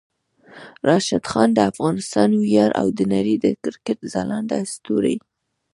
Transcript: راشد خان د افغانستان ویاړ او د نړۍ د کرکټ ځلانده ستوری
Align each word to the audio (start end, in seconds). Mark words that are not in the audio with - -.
راشد 0.87 1.23
خان 1.31 1.49
د 1.53 1.59
افغانستان 1.71 2.29
ویاړ 2.33 2.69
او 2.81 2.87
د 2.97 2.99
نړۍ 3.13 3.35
د 3.43 3.45
کرکټ 3.63 3.99
ځلانده 4.13 4.57
ستوری 4.73 5.17